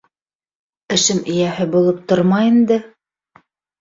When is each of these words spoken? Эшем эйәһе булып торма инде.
Эшем 0.95 1.21
эйәһе 1.33 1.67
булып 1.75 2.03
торма 2.13 2.41
инде. 2.49 2.81